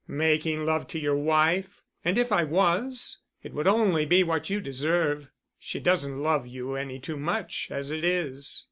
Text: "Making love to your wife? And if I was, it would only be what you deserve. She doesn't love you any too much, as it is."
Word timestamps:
"Making 0.07 0.65
love 0.65 0.87
to 0.87 0.99
your 0.99 1.15
wife? 1.15 1.83
And 2.03 2.17
if 2.17 2.31
I 2.31 2.43
was, 2.43 3.19
it 3.43 3.53
would 3.53 3.67
only 3.67 4.03
be 4.03 4.23
what 4.23 4.49
you 4.49 4.59
deserve. 4.59 5.29
She 5.59 5.79
doesn't 5.79 6.17
love 6.17 6.47
you 6.47 6.73
any 6.73 6.97
too 6.99 7.17
much, 7.17 7.67
as 7.69 7.91
it 7.91 8.03
is." 8.03 8.59